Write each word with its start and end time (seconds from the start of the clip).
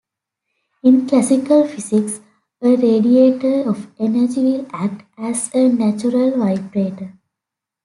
In 0.81 1.07
classical 1.07 1.67
physics, 1.67 2.21
a 2.63 2.69
radiator 2.75 3.69
of 3.69 3.85
energy 3.99 4.43
will 4.43 4.65
act 4.73 5.05
as 5.15 5.53
a 5.53 5.67
natural 5.69 6.35
vibrator. 6.39 7.13